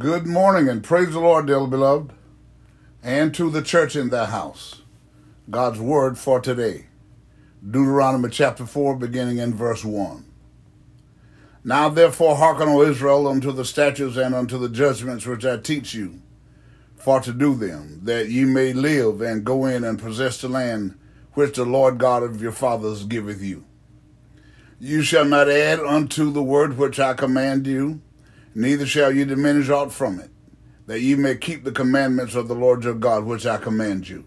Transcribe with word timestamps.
Good 0.00 0.26
morning 0.26 0.66
and 0.66 0.82
praise 0.82 1.10
the 1.10 1.20
Lord, 1.20 1.46
dearly 1.46 1.68
beloved, 1.68 2.14
and 3.02 3.34
to 3.34 3.50
the 3.50 3.60
church 3.60 3.94
in 3.94 4.08
their 4.08 4.24
house. 4.24 4.80
God's 5.50 5.78
word 5.78 6.16
for 6.16 6.40
today. 6.40 6.86
Deuteronomy 7.62 8.30
chapter 8.30 8.64
4, 8.64 8.96
beginning 8.96 9.36
in 9.36 9.52
verse 9.52 9.84
1. 9.84 10.24
Now 11.64 11.90
therefore 11.90 12.36
hearken, 12.36 12.70
O 12.70 12.80
Israel, 12.80 13.28
unto 13.28 13.52
the 13.52 13.66
statutes 13.66 14.16
and 14.16 14.34
unto 14.34 14.56
the 14.56 14.70
judgments 14.70 15.26
which 15.26 15.44
I 15.44 15.58
teach 15.58 15.92
you, 15.92 16.22
for 16.96 17.20
to 17.20 17.32
do 17.34 17.54
them, 17.54 18.00
that 18.04 18.30
ye 18.30 18.46
may 18.46 18.72
live 18.72 19.20
and 19.20 19.44
go 19.44 19.66
in 19.66 19.84
and 19.84 19.98
possess 19.98 20.40
the 20.40 20.48
land 20.48 20.98
which 21.34 21.56
the 21.56 21.66
Lord 21.66 21.98
God 21.98 22.22
of 22.22 22.40
your 22.40 22.52
fathers 22.52 23.04
giveth 23.04 23.42
you. 23.42 23.66
You 24.78 25.02
shall 25.02 25.26
not 25.26 25.50
add 25.50 25.78
unto 25.78 26.32
the 26.32 26.42
word 26.42 26.78
which 26.78 26.98
I 26.98 27.12
command 27.12 27.66
you, 27.66 28.00
neither 28.54 28.86
shall 28.86 29.12
you 29.12 29.24
diminish 29.24 29.68
aught 29.68 29.92
from 29.92 30.18
it, 30.18 30.30
that 30.86 31.00
ye 31.00 31.14
may 31.14 31.36
keep 31.36 31.64
the 31.64 31.72
commandments 31.72 32.34
of 32.34 32.48
the 32.48 32.54
Lord 32.54 32.84
your 32.84 32.94
God 32.94 33.24
which 33.24 33.46
I 33.46 33.58
command 33.58 34.08
you. 34.08 34.24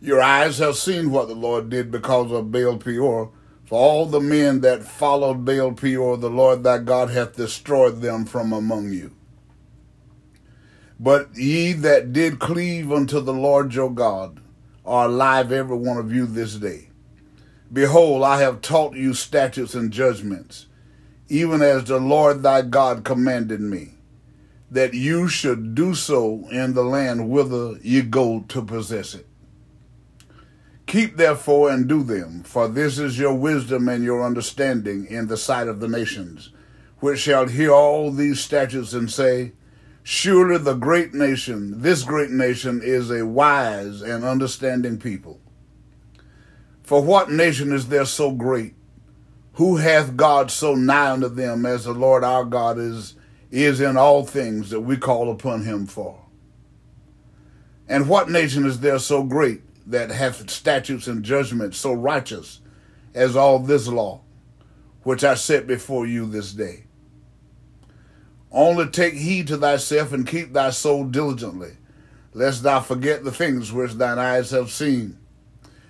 Your 0.00 0.22
eyes 0.22 0.58
have 0.58 0.76
seen 0.76 1.10
what 1.10 1.28
the 1.28 1.34
Lord 1.34 1.70
did 1.70 1.90
because 1.90 2.30
of 2.30 2.52
Baal 2.52 2.76
Peor. 2.76 3.32
For 3.64 3.78
all 3.78 4.06
the 4.06 4.20
men 4.20 4.60
that 4.60 4.84
followed 4.84 5.44
Baal 5.44 5.72
Peor, 5.72 6.16
the 6.16 6.30
Lord 6.30 6.62
thy 6.62 6.78
God 6.78 7.10
hath 7.10 7.36
destroyed 7.36 8.00
them 8.00 8.24
from 8.24 8.52
among 8.52 8.92
you. 8.92 9.14
But 11.00 11.36
ye 11.36 11.74
that 11.74 12.12
did 12.12 12.38
cleave 12.38 12.90
unto 12.90 13.20
the 13.20 13.32
Lord 13.32 13.74
your 13.74 13.90
God 13.90 14.40
are 14.86 15.06
alive, 15.06 15.52
every 15.52 15.76
one 15.76 15.98
of 15.98 16.12
you 16.12 16.26
this 16.26 16.54
day. 16.54 16.88
Behold, 17.70 18.22
I 18.22 18.40
have 18.40 18.62
taught 18.62 18.94
you 18.96 19.12
statutes 19.12 19.74
and 19.74 19.92
judgments, 19.92 20.66
even 21.28 21.62
as 21.62 21.84
the 21.84 21.98
Lord 21.98 22.42
thy 22.42 22.62
God 22.62 23.04
commanded 23.04 23.60
me, 23.60 23.94
that 24.70 24.94
you 24.94 25.28
should 25.28 25.74
do 25.74 25.94
so 25.94 26.46
in 26.50 26.74
the 26.74 26.82
land 26.82 27.28
whither 27.28 27.78
ye 27.82 28.02
go 28.02 28.44
to 28.48 28.62
possess 28.62 29.14
it. 29.14 29.26
Keep 30.86 31.16
therefore 31.16 31.70
and 31.70 31.86
do 31.86 32.02
them, 32.02 32.42
for 32.42 32.66
this 32.66 32.98
is 32.98 33.18
your 33.18 33.34
wisdom 33.34 33.88
and 33.88 34.02
your 34.02 34.24
understanding 34.24 35.06
in 35.06 35.26
the 35.26 35.36
sight 35.36 35.68
of 35.68 35.80
the 35.80 35.88
nations, 35.88 36.50
which 37.00 37.20
shall 37.20 37.46
hear 37.46 37.70
all 37.70 38.10
these 38.10 38.40
statutes 38.40 38.94
and 38.94 39.10
say, 39.10 39.52
Surely 40.02 40.56
the 40.56 40.72
great 40.72 41.12
nation, 41.12 41.82
this 41.82 42.02
great 42.02 42.30
nation, 42.30 42.80
is 42.82 43.10
a 43.10 43.26
wise 43.26 44.00
and 44.00 44.24
understanding 44.24 44.98
people. 44.98 45.38
For 46.82 47.02
what 47.02 47.30
nation 47.30 47.70
is 47.70 47.88
there 47.88 48.06
so 48.06 48.30
great? 48.30 48.74
Who 49.58 49.78
hath 49.78 50.16
God 50.16 50.52
so 50.52 50.76
nigh 50.76 51.10
unto 51.10 51.28
them 51.28 51.66
as 51.66 51.82
the 51.82 51.92
Lord 51.92 52.22
our 52.22 52.44
God 52.44 52.78
is, 52.78 53.16
is 53.50 53.80
in 53.80 53.96
all 53.96 54.24
things 54.24 54.70
that 54.70 54.82
we 54.82 54.96
call 54.96 55.32
upon 55.32 55.64
him 55.64 55.84
for? 55.88 56.20
And 57.88 58.08
what 58.08 58.30
nation 58.30 58.64
is 58.64 58.78
there 58.78 59.00
so 59.00 59.24
great 59.24 59.62
that 59.90 60.10
hath 60.10 60.48
statutes 60.48 61.08
and 61.08 61.24
judgments 61.24 61.76
so 61.76 61.92
righteous 61.92 62.60
as 63.14 63.34
all 63.34 63.58
this 63.58 63.88
law, 63.88 64.20
which 65.02 65.24
I 65.24 65.34
set 65.34 65.66
before 65.66 66.06
you 66.06 66.26
this 66.26 66.52
day? 66.52 66.84
Only 68.52 68.86
take 68.86 69.14
heed 69.14 69.48
to 69.48 69.56
thyself 69.56 70.12
and 70.12 70.24
keep 70.24 70.52
thy 70.52 70.70
soul 70.70 71.02
diligently, 71.02 71.72
lest 72.32 72.62
thou 72.62 72.78
forget 72.78 73.24
the 73.24 73.32
things 73.32 73.72
which 73.72 73.94
thine 73.94 74.20
eyes 74.20 74.52
have 74.52 74.70
seen, 74.70 75.18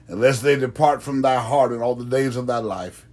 and 0.06 0.22
lest 0.22 0.42
they 0.42 0.56
depart 0.56 1.02
from 1.02 1.20
thy 1.20 1.38
heart 1.38 1.70
in 1.72 1.82
all 1.82 1.96
the 1.96 2.06
days 2.06 2.34
of 2.34 2.46
thy 2.46 2.56
life. 2.56 3.04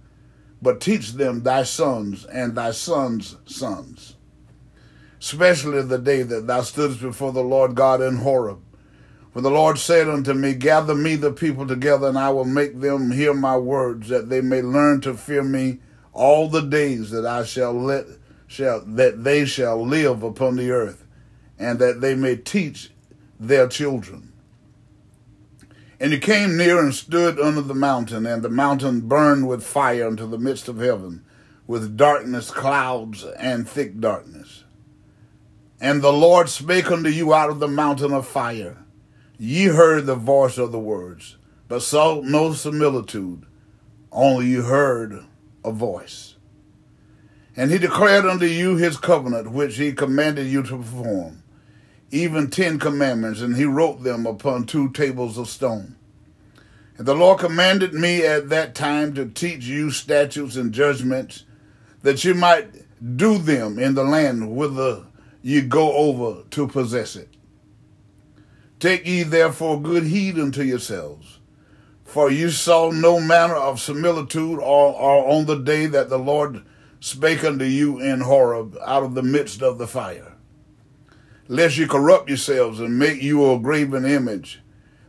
But 0.62 0.80
teach 0.80 1.12
them 1.12 1.42
thy 1.42 1.64
sons 1.64 2.24
and 2.24 2.54
thy 2.54 2.70
sons' 2.70 3.36
sons, 3.44 4.16
especially 5.20 5.82
the 5.82 5.98
day 5.98 6.22
that 6.22 6.46
thou 6.46 6.60
stoodest 6.60 7.00
before 7.00 7.32
the 7.32 7.42
Lord 7.42 7.74
God 7.74 8.00
in 8.00 8.16
Horeb. 8.16 8.60
For 9.32 9.42
the 9.42 9.50
Lord 9.50 9.78
said 9.78 10.08
unto 10.08 10.32
me, 10.32 10.54
Gather 10.54 10.94
me 10.94 11.14
the 11.14 11.30
people 11.30 11.66
together, 11.66 12.08
and 12.08 12.18
I 12.18 12.30
will 12.30 12.46
make 12.46 12.80
them 12.80 13.10
hear 13.10 13.34
my 13.34 13.58
words, 13.58 14.08
that 14.08 14.30
they 14.30 14.40
may 14.40 14.62
learn 14.62 15.02
to 15.02 15.14
fear 15.14 15.42
me 15.42 15.80
all 16.14 16.48
the 16.48 16.62
days 16.62 17.10
that 17.10 17.26
I 17.26 17.44
shall 17.44 17.74
let 17.74 18.06
shall 18.46 18.80
that 18.80 19.24
they 19.24 19.44
shall 19.44 19.86
live 19.86 20.22
upon 20.22 20.56
the 20.56 20.70
earth, 20.70 21.04
and 21.58 21.78
that 21.80 22.00
they 22.00 22.14
may 22.14 22.36
teach 22.36 22.90
their 23.38 23.68
children. 23.68 24.32
And 25.98 26.12
he 26.12 26.18
came 26.18 26.56
near 26.56 26.78
and 26.78 26.94
stood 26.94 27.40
under 27.40 27.62
the 27.62 27.74
mountain, 27.74 28.26
and 28.26 28.42
the 28.42 28.50
mountain 28.50 29.00
burned 29.00 29.48
with 29.48 29.64
fire 29.64 30.08
into 30.08 30.26
the 30.26 30.38
midst 30.38 30.68
of 30.68 30.78
heaven, 30.78 31.24
with 31.66 31.96
darkness, 31.96 32.50
clouds, 32.50 33.24
and 33.38 33.68
thick 33.68 33.98
darkness. 33.98 34.64
And 35.80 36.02
the 36.02 36.12
Lord 36.12 36.48
spake 36.48 36.90
unto 36.90 37.08
you 37.08 37.34
out 37.34 37.50
of 37.50 37.60
the 37.60 37.68
mountain 37.68 38.12
of 38.12 38.26
fire. 38.26 38.78
Ye 39.38 39.64
heard 39.64 40.06
the 40.06 40.14
voice 40.14 40.58
of 40.58 40.72
the 40.72 40.78
words, 40.78 41.36
but 41.68 41.82
saw 41.82 42.20
no 42.22 42.52
similitude, 42.52 43.44
only 44.12 44.46
you 44.46 44.62
heard 44.62 45.24
a 45.64 45.70
voice. 45.70 46.36
And 47.56 47.70
he 47.70 47.78
declared 47.78 48.26
unto 48.26 48.46
you 48.46 48.76
his 48.76 48.96
covenant, 48.96 49.50
which 49.50 49.76
he 49.76 49.92
commanded 49.92 50.46
you 50.46 50.62
to 50.62 50.76
perform, 50.76 51.42
even 52.10 52.50
ten 52.50 52.78
commandments, 52.78 53.40
and 53.40 53.56
he 53.56 53.64
wrote 53.64 54.02
them 54.02 54.26
upon 54.26 54.64
two 54.64 54.90
tables 54.90 55.38
of 55.38 55.48
stone. 55.48 55.96
And 56.98 57.06
the 57.06 57.14
Lord 57.14 57.40
commanded 57.40 57.92
me 57.92 58.24
at 58.24 58.48
that 58.48 58.74
time 58.74 59.14
to 59.14 59.26
teach 59.26 59.64
you 59.64 59.90
statutes 59.90 60.56
and 60.56 60.72
judgments, 60.72 61.44
that 62.02 62.24
you 62.24 62.34
might 62.34 62.68
do 63.16 63.38
them 63.38 63.78
in 63.78 63.94
the 63.94 64.04
land 64.04 64.56
whither 64.56 65.04
ye 65.42 65.60
go 65.60 65.92
over 65.94 66.42
to 66.50 66.66
possess 66.66 67.16
it. 67.16 67.28
Take 68.78 69.06
ye 69.06 69.22
therefore 69.22 69.80
good 69.80 70.04
heed 70.04 70.38
unto 70.38 70.62
yourselves, 70.62 71.38
for 72.04 72.30
you 72.30 72.50
saw 72.50 72.90
no 72.90 73.20
manner 73.20 73.56
of 73.56 73.80
similitude 73.80 74.58
or, 74.58 74.94
or 74.94 75.28
on 75.28 75.46
the 75.46 75.56
day 75.56 75.86
that 75.86 76.08
the 76.08 76.18
Lord 76.18 76.62
spake 77.00 77.44
unto 77.44 77.64
you 77.64 77.98
in 77.98 78.20
Horeb 78.20 78.76
out 78.84 79.02
of 79.02 79.14
the 79.14 79.22
midst 79.22 79.62
of 79.62 79.78
the 79.78 79.86
fire. 79.86 80.35
Lest 81.48 81.76
you 81.76 81.86
corrupt 81.86 82.28
yourselves 82.28 82.80
and 82.80 82.98
make 82.98 83.22
you 83.22 83.52
a 83.52 83.58
graven 83.58 84.04
image, 84.04 84.60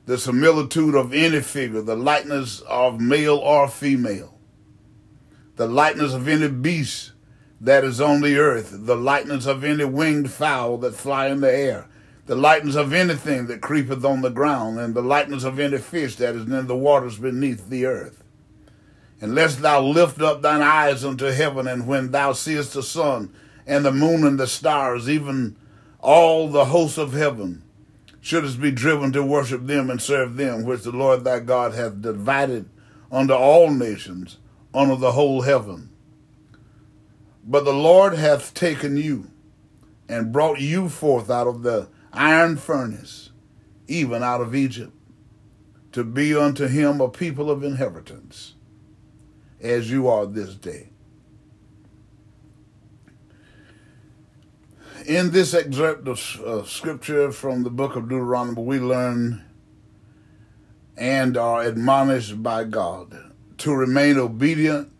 the 0.05 0.17
similitude 0.17 0.95
of 0.95 1.13
any 1.13 1.41
figure, 1.41 1.81
the 1.81 1.95
likeness 1.95 2.61
of 2.61 3.01
male 3.01 3.37
or 3.37 3.67
female, 3.67 4.37
the 5.55 5.67
likeness 5.67 6.13
of 6.13 6.27
any 6.27 6.47
beast 6.47 7.11
that 7.59 7.83
is 7.83 7.99
on 7.99 8.21
the 8.21 8.37
earth, 8.37 8.69
the 8.71 8.95
likeness 8.95 9.47
of 9.47 9.63
any 9.63 9.83
winged 9.83 10.31
fowl 10.31 10.77
that 10.77 10.93
fly 10.93 11.27
in 11.27 11.41
the 11.41 11.51
air, 11.51 11.87
the 12.27 12.35
likeness 12.35 12.75
of 12.75 12.93
anything 12.93 13.47
that 13.47 13.61
creepeth 13.61 14.05
on 14.05 14.21
the 14.21 14.29
ground, 14.29 14.79
and 14.79 14.93
the 14.93 15.01
likeness 15.01 15.43
of 15.43 15.59
any 15.59 15.79
fish 15.79 16.17
that 16.17 16.35
is 16.35 16.43
in 16.43 16.67
the 16.67 16.77
waters 16.77 17.17
beneath 17.17 17.67
the 17.69 17.85
earth. 17.85 18.23
Unless 19.19 19.55
thou 19.55 19.81
lift 19.81 20.21
up 20.21 20.43
thine 20.43 20.61
eyes 20.61 21.03
unto 21.03 21.25
heaven, 21.25 21.65
and 21.65 21.87
when 21.87 22.11
thou 22.11 22.33
seest 22.33 22.73
the 22.73 22.83
sun 22.83 23.33
and 23.65 23.83
the 23.83 23.91
moon 23.91 24.23
and 24.23 24.39
the 24.39 24.45
stars, 24.45 25.09
even 25.09 25.55
all 25.99 26.49
the 26.49 26.65
hosts 26.65 26.97
of 26.97 27.13
heaven, 27.13 27.63
shouldst 28.21 28.59
be 28.59 28.71
driven 28.71 29.11
to 29.13 29.23
worship 29.23 29.65
them 29.65 29.89
and 29.89 30.01
serve 30.01 30.35
them, 30.35 30.63
which 30.63 30.83
the 30.83 30.91
Lord 30.91 31.23
thy 31.23 31.39
God 31.39 31.73
hath 31.73 32.01
divided 32.01 32.69
unto 33.11 33.33
all 33.33 33.71
nations 33.71 34.37
under 34.73 34.95
the 34.95 35.13
whole 35.13 35.41
heaven. 35.41 35.89
But 37.43 37.63
the 37.63 37.73
Lord 37.73 38.13
hath 38.15 38.53
taken 38.53 38.97
you 38.97 39.31
and 40.09 40.33
brought 40.33 40.59
you 40.59 40.89
forth 40.89 41.29
out 41.29 41.47
of 41.47 41.63
the 41.63 41.87
iron 42.11 42.57
furnace, 42.57 43.31
even 43.88 44.23
out 44.23 44.41
of 44.41 44.53
Egypt, 44.53 44.93
to 45.93 46.03
be 46.03 46.35
unto 46.35 46.67
him 46.67 47.00
a 47.00 47.09
people 47.09 47.50
of 47.50 47.63
inheritance 47.63 48.55
as 49.61 49.89
you 49.89 50.07
are 50.07 50.25
this 50.25 50.55
day. 50.55 50.89
In 55.07 55.31
this 55.31 55.54
excerpt 55.54 56.06
of 56.09 56.42
uh, 56.45 56.65
scripture 56.65 57.31
from 57.31 57.63
the 57.63 57.69
book 57.69 57.95
of 57.95 58.09
Deuteronomy, 58.09 58.62
we 58.62 58.77
learn 58.77 59.45
and 60.98 61.38
are 61.38 61.63
admonished 61.63 62.44
by 62.44 62.65
God 62.65 63.15
to 63.59 63.74
remain 63.74 64.18
obedient 64.18 64.92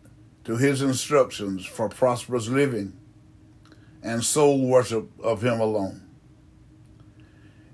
to 0.44 0.56
his 0.56 0.80
instructions 0.80 1.66
for 1.66 1.90
prosperous 1.90 2.48
living 2.48 2.96
and 4.02 4.24
sole 4.24 4.66
worship 4.66 5.10
of 5.22 5.44
him 5.44 5.60
alone. 5.60 6.08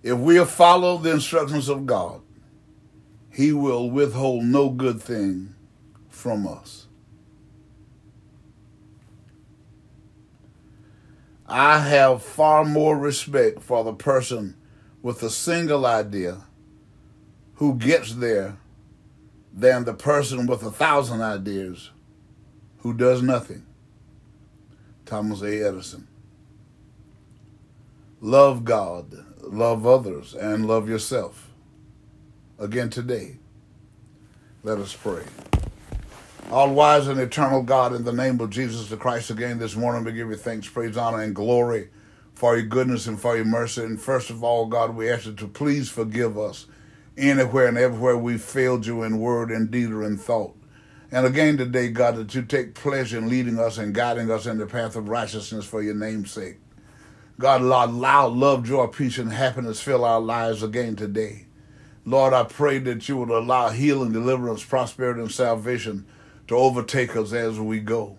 If 0.03 0.19
we 0.19 0.45
follow 0.45 0.99
the 0.99 1.13
instructions 1.13 1.69
of 1.69 1.87
God, 1.87 2.21
he 3.33 3.53
will 3.53 3.89
withhold 3.89 4.43
no 4.43 4.71
good 4.71 5.01
thing 5.01 5.55
from 6.09 6.49
us. 6.49 6.84
I 11.56 11.79
have 11.79 12.21
far 12.21 12.65
more 12.65 12.99
respect 12.99 13.62
for 13.62 13.85
the 13.85 13.93
person 13.93 14.56
with 15.03 15.23
a 15.23 15.31
single 15.31 15.87
idea 15.87 16.47
who 17.55 17.77
gets 17.77 18.17
there 18.17 18.56
than 19.53 19.85
the 19.85 19.95
person 19.95 20.49
with 20.49 20.65
a 20.65 20.73
thousand 20.73 21.23
ideas 21.23 21.93
who 22.79 22.93
does 22.93 23.23
nothing. 23.23 23.65
Thomas 25.06 25.43
A. 25.43 25.65
Edison. 25.65 26.09
love 28.21 28.65
God, 28.65 29.25
love 29.41 29.87
others, 29.87 30.35
and 30.35 30.67
love 30.67 30.89
yourself. 30.89 31.53
Again 32.59 32.91
today, 32.91 33.37
let 34.65 34.79
us 34.79 34.93
pray. 34.93 35.23
All 36.50 36.73
wise 36.73 37.08
and 37.08 37.19
eternal 37.19 37.62
God, 37.62 37.94
in 37.94 38.05
the 38.05 38.12
name 38.12 38.38
of 38.38 38.50
Jesus 38.50 38.88
the 38.88 38.99
Christ, 38.99 39.31
again 39.31 39.58
this 39.58 39.75
morning 39.75 40.05
we 40.05 40.12
give 40.12 40.29
you 40.29 40.37
thanks, 40.37 40.69
praise, 40.69 40.96
honor, 40.96 41.23
and 41.23 41.35
glory 41.35 41.88
for 42.35 42.55
your 42.56 42.67
goodness 42.67 43.06
and 43.06 43.19
for 43.19 43.35
your 43.35 43.46
mercy. 43.46 43.82
And 43.82 44.00
first 44.00 44.29
of 44.29 44.44
all, 44.44 44.67
God, 44.67 44.94
we 44.94 45.11
ask 45.11 45.25
you 45.25 45.32
to 45.32 45.49
please 45.49 45.88
forgive 45.88 46.38
us 46.38 46.67
anywhere 47.17 47.67
and 47.67 47.79
everywhere 47.79 48.19
we 48.19 48.37
failed 48.37 48.87
you 48.87 49.02
in 49.02 49.19
word 49.19 49.50
and 49.50 49.70
deed 49.70 49.91
or 49.91 50.05
in 50.05 50.19
thought. 50.19 50.55
And 51.11 51.26
again 51.26 51.56
today, 51.56 51.88
God, 51.88 52.17
that 52.17 52.35
you 52.35 52.43
take 52.43 52.75
pleasure 52.75 53.19
in 53.19 53.31
leading 53.31 53.58
us 53.58 53.79
and 53.79 53.94
guiding 53.94 54.31
us 54.31 54.44
in 54.44 54.58
the 54.58 54.67
path 54.67 54.96
of 54.96 55.08
righteousness 55.08 55.64
for 55.64 55.82
your 55.82 55.94
name's 55.94 56.31
sake. 56.31 56.58
God, 57.38 57.62
allow 57.62 58.29
love, 58.29 58.64
joy, 58.64 58.87
peace, 58.88 59.17
and 59.17 59.32
happiness 59.32 59.81
fill 59.81 60.05
our 60.05 60.20
lives 60.20 60.62
again 60.62 60.94
today. 60.94 61.46
Lord, 62.05 62.35
I 62.35 62.44
pray 62.44 62.79
that 62.81 63.08
you 63.08 63.17
would 63.17 63.31
allow 63.31 63.70
healing, 63.70 64.12
deliverance, 64.12 64.62
prosperity, 64.62 65.23
and 65.23 65.32
salvation 65.32 66.06
to 66.49 66.56
overtake 66.56 67.17
us 67.17 67.32
as 67.32 67.58
we 67.58 67.81
go. 67.81 68.17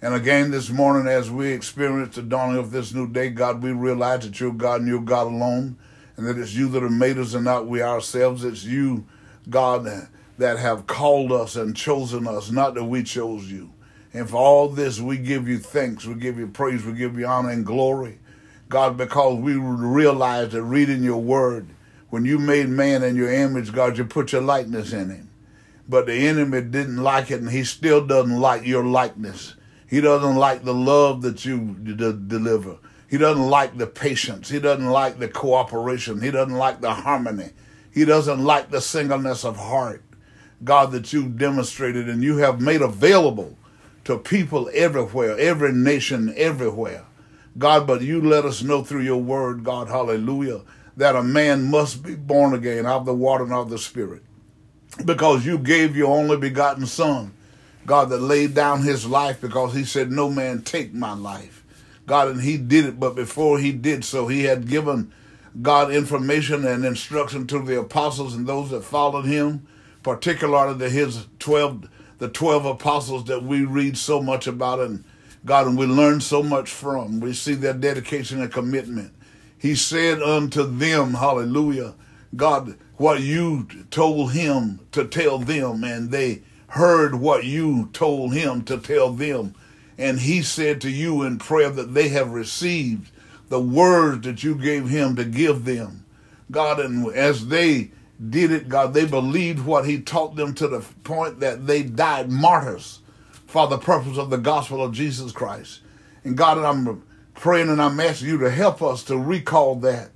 And 0.00 0.14
again 0.14 0.50
this 0.50 0.68
morning, 0.68 1.06
as 1.06 1.30
we 1.30 1.52
experience 1.52 2.16
the 2.16 2.22
dawning 2.22 2.58
of 2.58 2.72
this 2.72 2.92
new 2.92 3.08
day, 3.08 3.30
God, 3.30 3.62
we 3.62 3.70
realize 3.70 4.24
that 4.24 4.40
you're 4.40 4.52
God 4.52 4.80
and 4.80 4.88
you're 4.88 5.00
God 5.00 5.28
alone, 5.28 5.76
and 6.16 6.26
that 6.26 6.38
it's 6.38 6.54
you 6.54 6.68
that 6.70 6.82
have 6.82 6.90
made 6.90 7.18
us 7.18 7.34
and 7.34 7.44
not 7.44 7.66
we 7.66 7.82
ourselves. 7.82 8.44
It's 8.44 8.64
you, 8.64 9.06
God, 9.48 9.88
that 10.38 10.58
have 10.58 10.86
called 10.86 11.30
us 11.30 11.54
and 11.54 11.76
chosen 11.76 12.26
us, 12.26 12.50
not 12.50 12.74
that 12.74 12.84
we 12.84 13.04
chose 13.04 13.50
you. 13.50 13.72
And 14.12 14.28
for 14.28 14.36
all 14.36 14.68
this, 14.68 15.00
we 15.00 15.16
give 15.16 15.48
you 15.48 15.58
thanks, 15.58 16.04
we 16.04 16.14
give 16.14 16.38
you 16.38 16.48
praise, 16.48 16.84
we 16.84 16.92
give 16.92 17.18
you 17.18 17.26
honor 17.26 17.50
and 17.50 17.64
glory. 17.64 18.18
God, 18.68 18.96
because 18.96 19.38
we 19.38 19.54
realize 19.54 20.50
that 20.52 20.62
reading 20.62 21.02
your 21.02 21.22
word, 21.22 21.68
when 22.10 22.24
you 22.24 22.38
made 22.38 22.68
man 22.68 23.02
in 23.02 23.16
your 23.16 23.32
image, 23.32 23.72
God, 23.72 23.96
you 23.96 24.04
put 24.04 24.32
your 24.32 24.42
likeness 24.42 24.92
in 24.92 25.10
him. 25.10 25.30
But 25.92 26.06
the 26.06 26.26
enemy 26.26 26.62
didn't 26.62 27.02
like 27.02 27.30
it, 27.30 27.42
and 27.42 27.50
he 27.50 27.64
still 27.64 28.06
doesn't 28.06 28.40
like 28.40 28.64
your 28.64 28.82
likeness. 28.82 29.56
He 29.86 30.00
doesn't 30.00 30.36
like 30.36 30.64
the 30.64 30.72
love 30.72 31.20
that 31.20 31.44
you 31.44 31.76
d- 31.82 31.94
deliver. 31.94 32.78
He 33.10 33.18
doesn't 33.18 33.46
like 33.46 33.76
the 33.76 33.86
patience. 33.86 34.48
He 34.48 34.58
doesn't 34.58 34.88
like 34.88 35.18
the 35.18 35.28
cooperation. 35.28 36.22
He 36.22 36.30
doesn't 36.30 36.56
like 36.56 36.80
the 36.80 36.94
harmony. 36.94 37.50
He 37.92 38.06
doesn't 38.06 38.42
like 38.42 38.70
the 38.70 38.80
singleness 38.80 39.44
of 39.44 39.58
heart, 39.58 40.02
God, 40.64 40.92
that 40.92 41.12
you've 41.12 41.36
demonstrated 41.36 42.08
and 42.08 42.24
you 42.24 42.38
have 42.38 42.58
made 42.58 42.80
available 42.80 43.58
to 44.04 44.16
people 44.16 44.70
everywhere, 44.72 45.38
every 45.38 45.72
nation, 45.72 46.32
everywhere. 46.38 47.04
God, 47.58 47.86
but 47.86 48.00
you 48.00 48.22
let 48.22 48.46
us 48.46 48.62
know 48.62 48.82
through 48.82 49.02
your 49.02 49.20
word, 49.20 49.62
God, 49.62 49.88
hallelujah, 49.88 50.62
that 50.96 51.16
a 51.16 51.22
man 51.22 51.70
must 51.70 52.02
be 52.02 52.14
born 52.14 52.54
again 52.54 52.86
of 52.86 53.04
the 53.04 53.12
water 53.12 53.44
and 53.44 53.52
of 53.52 53.68
the 53.68 53.76
Spirit. 53.76 54.22
Because 55.04 55.46
you 55.46 55.58
gave 55.58 55.96
your 55.96 56.14
only 56.14 56.36
begotten 56.36 56.86
Son, 56.86 57.32
God, 57.86 58.10
that 58.10 58.20
laid 58.20 58.54
down 58.54 58.82
his 58.82 59.06
life 59.06 59.40
because 59.40 59.74
he 59.74 59.84
said, 59.84 60.10
No 60.10 60.30
man 60.30 60.62
take 60.62 60.92
my 60.92 61.14
life. 61.14 61.64
God, 62.06 62.28
and 62.28 62.42
he 62.42 62.56
did 62.56 62.84
it, 62.84 63.00
but 63.00 63.14
before 63.14 63.58
he 63.58 63.72
did 63.72 64.04
so, 64.04 64.28
he 64.28 64.44
had 64.44 64.68
given 64.68 65.12
God 65.60 65.92
information 65.92 66.64
and 66.64 66.84
instruction 66.84 67.46
to 67.48 67.58
the 67.60 67.80
apostles 67.80 68.34
and 68.34 68.46
those 68.46 68.70
that 68.70 68.84
followed 68.84 69.24
him, 69.24 69.66
particularly 70.02 70.78
to 70.78 70.88
his 70.88 71.26
12, 71.38 71.88
the 72.18 72.28
12 72.28 72.66
apostles 72.66 73.24
that 73.24 73.42
we 73.42 73.64
read 73.64 73.96
so 73.96 74.20
much 74.20 74.46
about 74.46 74.80
and 74.80 75.04
God, 75.44 75.66
and 75.66 75.76
we 75.76 75.86
learn 75.86 76.20
so 76.20 76.42
much 76.42 76.70
from. 76.70 77.18
We 77.18 77.32
see 77.32 77.54
their 77.54 77.74
dedication 77.74 78.40
and 78.40 78.52
commitment. 78.52 79.12
He 79.58 79.74
said 79.74 80.22
unto 80.22 80.64
them, 80.64 81.14
hallelujah, 81.14 81.94
God, 82.34 82.76
what 82.96 83.20
you 83.20 83.66
told 83.90 84.32
him 84.32 84.80
to 84.92 85.06
tell 85.06 85.38
them, 85.38 85.84
and 85.84 86.10
they 86.10 86.42
heard 86.68 87.14
what 87.14 87.44
you 87.44 87.90
told 87.92 88.32
him 88.32 88.62
to 88.64 88.78
tell 88.78 89.12
them. 89.12 89.54
And 89.98 90.20
he 90.20 90.42
said 90.42 90.80
to 90.80 90.90
you 90.90 91.22
in 91.22 91.38
prayer 91.38 91.70
that 91.70 91.94
they 91.94 92.08
have 92.08 92.30
received 92.30 93.10
the 93.48 93.60
words 93.60 94.24
that 94.24 94.42
you 94.42 94.54
gave 94.54 94.88
him 94.88 95.16
to 95.16 95.24
give 95.24 95.64
them. 95.64 96.06
God, 96.50 96.80
and 96.80 97.12
as 97.14 97.48
they 97.48 97.90
did 98.30 98.50
it, 98.50 98.68
God, 98.68 98.94
they 98.94 99.04
believed 99.04 99.66
what 99.66 99.86
he 99.86 100.00
taught 100.00 100.36
them 100.36 100.54
to 100.54 100.68
the 100.68 100.80
point 101.04 101.40
that 101.40 101.66
they 101.66 101.82
died 101.82 102.30
martyrs 102.30 103.00
for 103.46 103.66
the 103.66 103.78
purpose 103.78 104.16
of 104.16 104.30
the 104.30 104.38
gospel 104.38 104.82
of 104.82 104.94
Jesus 104.94 105.32
Christ. 105.32 105.80
And 106.24 106.36
God, 106.36 106.56
I'm 106.56 107.02
praying 107.34 107.68
and 107.68 107.82
I'm 107.82 108.00
asking 108.00 108.28
you 108.28 108.38
to 108.38 108.50
help 108.50 108.80
us 108.80 109.02
to 109.04 109.18
recall 109.18 109.74
that 109.76 110.11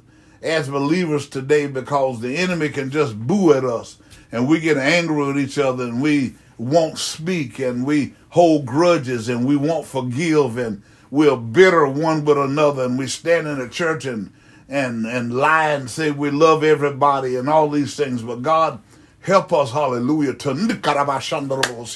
as 0.47 0.69
believers 0.69 1.29
today 1.29 1.67
because 1.67 2.21
the 2.21 2.37
enemy 2.37 2.69
can 2.69 2.91
just 2.91 3.19
boo 3.19 3.53
at 3.53 3.65
us. 3.65 3.99
And 4.33 4.49
we 4.49 4.61
get 4.61 4.77
angry 4.77 5.27
with 5.27 5.39
each 5.39 5.59
other 5.59 5.85
and 5.85 6.01
we 6.01 6.35
won't 6.59 6.99
speak 6.99 7.59
and 7.59 7.85
we 7.85 8.15
hold 8.31 8.67
grudges 8.67 9.29
and 9.29 9.47
we 9.47 9.57
won't 9.57 9.87
forgive 9.87 10.57
and 10.59 10.83
we're 11.11 11.37
bitter 11.37 11.87
one 11.87 12.25
with 12.25 12.39
another 12.39 12.85
and 12.85 12.99
we 12.99 13.07
stand 13.07 13.47
in 13.47 13.59
the 13.59 13.69
church 13.69 14.05
and 14.05 14.33
and 14.69 15.07
and 15.07 15.33
lie 15.33 15.71
and 15.71 15.89
say 15.89 16.11
we 16.11 16.31
love 16.31 16.65
everybody 16.65 17.37
and 17.37 17.49
all 17.49 17.69
these 17.69 17.97
things. 17.97 18.23
But 18.23 18.43
God 18.43 18.81
help 19.21 19.53
us 19.53 19.73
hallelujah 19.73 20.35
to 20.35 20.55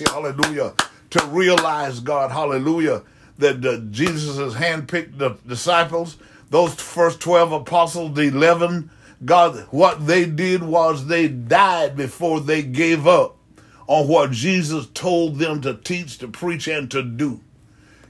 hallelujah 0.08 0.74
to 1.10 1.26
realize 1.26 2.00
God 2.00 2.30
hallelujah 2.30 3.02
that 3.38 3.90
Jesus 3.90 4.36
has 4.38 4.54
handpicked 4.54 5.18
the 5.18 5.30
disciples, 5.46 6.16
those 6.50 6.74
first 6.74 7.20
12 7.20 7.52
apostles, 7.52 8.14
the 8.14 8.22
11, 8.22 8.90
God, 9.24 9.66
what 9.70 10.06
they 10.06 10.26
did 10.26 10.62
was 10.62 11.06
they 11.06 11.28
died 11.28 11.96
before 11.96 12.40
they 12.40 12.62
gave 12.62 13.06
up 13.06 13.36
on 13.86 14.08
what 14.08 14.32
Jesus 14.32 14.86
told 14.94 15.38
them 15.38 15.60
to 15.62 15.74
teach, 15.74 16.18
to 16.18 16.28
preach, 16.28 16.68
and 16.68 16.90
to 16.90 17.02
do. 17.02 17.40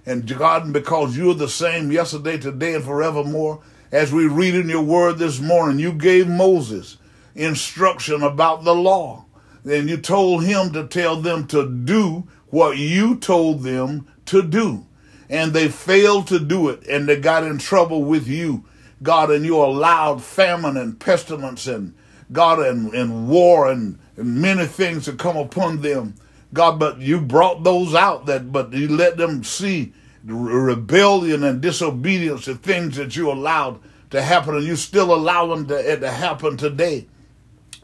And 0.06 0.26
God, 0.26 0.72
because 0.72 1.16
you're 1.16 1.34
the 1.34 1.48
same 1.48 1.92
yesterday, 1.92 2.38
today, 2.38 2.74
and 2.74 2.84
forevermore, 2.84 3.62
as 3.92 4.12
we 4.12 4.26
read 4.26 4.54
in 4.54 4.68
your 4.68 4.82
word 4.82 5.18
this 5.18 5.40
morning, 5.40 5.78
you 5.78 5.92
gave 5.92 6.26
Moses 6.28 6.96
instruction 7.34 8.22
about 8.22 8.64
the 8.64 8.74
law. 8.74 9.26
And 9.64 9.90
you 9.90 9.98
told 9.98 10.44
him 10.44 10.72
to 10.72 10.86
tell 10.86 11.16
them 11.16 11.46
to 11.48 11.68
do 11.68 12.26
what 12.48 12.78
you 12.78 13.16
told 13.16 13.62
them 13.62 14.06
to 14.26 14.42
do 14.42 14.86
and 15.30 15.52
they 15.52 15.68
failed 15.68 16.26
to 16.26 16.40
do 16.40 16.68
it 16.68 16.86
and 16.88 17.08
they 17.08 17.18
got 17.18 17.44
in 17.44 17.56
trouble 17.56 18.02
with 18.02 18.26
you, 18.26 18.64
God, 19.02 19.30
and 19.30 19.44
you 19.44 19.56
allowed 19.56 20.22
famine 20.22 20.76
and 20.76 20.98
pestilence 20.98 21.68
and 21.68 21.94
God 22.32 22.58
and, 22.58 22.92
and 22.92 23.28
war 23.28 23.70
and, 23.70 23.98
and 24.16 24.42
many 24.42 24.66
things 24.66 25.04
to 25.04 25.12
come 25.12 25.36
upon 25.36 25.82
them. 25.82 26.16
God, 26.52 26.80
but 26.80 26.98
you 26.98 27.20
brought 27.20 27.62
those 27.62 27.94
out 27.94 28.26
that 28.26 28.50
but 28.50 28.72
you 28.72 28.88
let 28.88 29.16
them 29.16 29.44
see 29.44 29.92
rebellion 30.24 31.44
and 31.44 31.60
disobedience 31.60 32.44
to 32.44 32.56
things 32.56 32.96
that 32.96 33.14
you 33.14 33.30
allowed 33.30 33.78
to 34.10 34.20
happen 34.20 34.56
and 34.56 34.66
you 34.66 34.74
still 34.74 35.14
allow 35.14 35.46
them 35.46 35.66
to, 35.68 36.00
to 36.00 36.10
happen 36.10 36.56
today. 36.56 37.06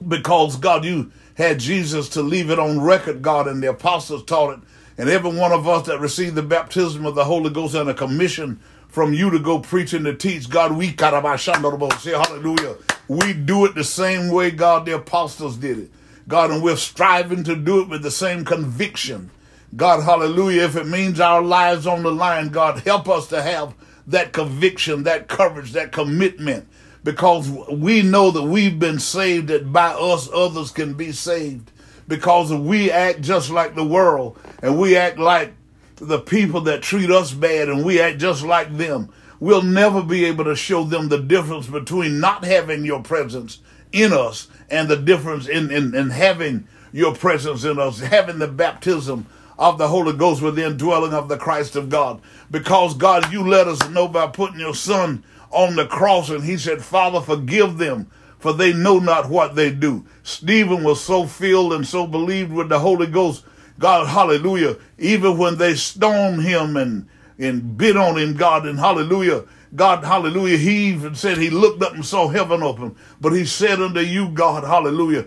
Because 0.06 0.56
God, 0.56 0.84
you 0.84 1.12
had 1.36 1.60
Jesus 1.60 2.08
to 2.10 2.22
leave 2.22 2.50
it 2.50 2.58
on 2.58 2.80
record, 2.80 3.22
God, 3.22 3.46
and 3.46 3.62
the 3.62 3.70
apostles 3.70 4.24
taught 4.24 4.58
it 4.58 4.64
and 4.98 5.10
every 5.10 5.34
one 5.34 5.52
of 5.52 5.68
us 5.68 5.86
that 5.86 6.00
received 6.00 6.34
the 6.34 6.42
baptism 6.42 7.04
of 7.04 7.14
the 7.14 7.24
Holy 7.24 7.50
Ghost 7.50 7.74
and 7.74 7.88
a 7.90 7.94
commission 7.94 8.60
from 8.88 9.12
you 9.12 9.30
to 9.30 9.38
go 9.38 9.58
preach 9.58 9.92
and 9.92 10.06
to 10.06 10.14
teach, 10.14 10.48
God, 10.48 10.72
we 10.76 10.88
say 10.88 12.12
hallelujah. 12.12 12.76
We 13.08 13.34
do 13.34 13.66
it 13.66 13.74
the 13.74 13.84
same 13.84 14.30
way, 14.30 14.50
God, 14.50 14.86
the 14.86 14.96
apostles 14.96 15.56
did 15.58 15.78
it. 15.78 15.90
God, 16.28 16.50
and 16.50 16.62
we're 16.62 16.76
striving 16.76 17.44
to 17.44 17.54
do 17.54 17.82
it 17.82 17.88
with 17.88 18.02
the 18.02 18.10
same 18.10 18.44
conviction. 18.44 19.30
God, 19.76 20.02
hallelujah. 20.02 20.62
If 20.62 20.76
it 20.76 20.86
means 20.86 21.20
our 21.20 21.42
lives 21.42 21.86
on 21.86 22.02
the 22.02 22.10
line, 22.10 22.48
God, 22.48 22.80
help 22.80 23.08
us 23.08 23.28
to 23.28 23.42
have 23.42 23.74
that 24.06 24.32
conviction, 24.32 25.02
that 25.02 25.28
courage, 25.28 25.72
that 25.72 25.92
commitment, 25.92 26.66
because 27.04 27.50
we 27.50 28.02
know 28.02 28.30
that 28.30 28.42
we've 28.42 28.78
been 28.78 28.98
saved, 28.98 29.48
that 29.48 29.72
by 29.72 29.90
us 29.90 30.28
others 30.32 30.70
can 30.70 30.94
be 30.94 31.12
saved 31.12 31.70
because 32.08 32.52
we 32.52 32.90
act 32.90 33.20
just 33.20 33.50
like 33.50 33.74
the 33.74 33.84
world 33.84 34.38
and 34.62 34.78
we 34.78 34.96
act 34.96 35.18
like 35.18 35.52
the 35.96 36.18
people 36.18 36.60
that 36.62 36.82
treat 36.82 37.10
us 37.10 37.32
bad 37.32 37.68
and 37.68 37.84
we 37.84 38.00
act 38.00 38.18
just 38.18 38.42
like 38.44 38.76
them. 38.76 39.08
We'll 39.40 39.62
never 39.62 40.02
be 40.02 40.24
able 40.26 40.44
to 40.44 40.56
show 40.56 40.84
them 40.84 41.08
the 41.08 41.18
difference 41.18 41.66
between 41.66 42.20
not 42.20 42.44
having 42.44 42.84
your 42.84 43.02
presence 43.02 43.60
in 43.92 44.12
us 44.12 44.48
and 44.70 44.88
the 44.88 44.96
difference 44.96 45.46
in, 45.46 45.70
in, 45.70 45.94
in 45.94 46.10
having 46.10 46.66
your 46.92 47.14
presence 47.14 47.64
in 47.64 47.78
us, 47.78 48.00
having 48.00 48.38
the 48.38 48.48
baptism 48.48 49.26
of 49.58 49.78
the 49.78 49.88
Holy 49.88 50.16
Ghost 50.16 50.42
within 50.42 50.76
dwelling 50.76 51.14
of 51.14 51.28
the 51.28 51.36
Christ 51.36 51.76
of 51.76 51.88
God. 51.88 52.20
Because 52.50 52.94
God, 52.94 53.32
you 53.32 53.46
let 53.46 53.68
us 53.68 53.88
know 53.88 54.08
by 54.08 54.26
putting 54.26 54.60
your 54.60 54.74
son 54.74 55.24
on 55.50 55.76
the 55.76 55.86
cross 55.86 56.28
and 56.30 56.44
he 56.44 56.56
said, 56.56 56.82
Father, 56.82 57.20
forgive 57.20 57.78
them 57.78 58.10
for 58.38 58.52
they 58.52 58.72
know 58.72 58.98
not 58.98 59.28
what 59.28 59.54
they 59.54 59.70
do. 59.70 60.04
Stephen 60.22 60.84
was 60.84 61.02
so 61.02 61.26
filled 61.26 61.72
and 61.72 61.86
so 61.86 62.06
believed 62.06 62.52
with 62.52 62.68
the 62.68 62.78
Holy 62.78 63.06
Ghost. 63.06 63.44
God, 63.78 64.06
hallelujah. 64.06 64.76
Even 64.98 65.38
when 65.38 65.56
they 65.58 65.74
stoned 65.74 66.42
him 66.42 66.76
and, 66.76 67.08
and 67.38 67.76
bit 67.76 67.96
on 67.96 68.18
him, 68.18 68.34
God, 68.34 68.66
and 68.66 68.78
hallelujah. 68.78 69.44
God, 69.74 70.04
hallelujah, 70.04 70.56
he 70.56 70.88
even 70.88 71.14
said 71.14 71.38
he 71.38 71.50
looked 71.50 71.82
up 71.82 71.94
and 71.94 72.04
saw 72.04 72.28
heaven 72.28 72.62
open. 72.62 72.96
But 73.20 73.32
he 73.32 73.44
said 73.44 73.80
unto 73.80 74.00
you, 74.00 74.30
God, 74.30 74.64
hallelujah, 74.64 75.26